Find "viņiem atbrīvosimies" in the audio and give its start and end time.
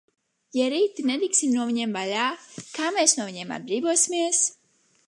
3.31-4.43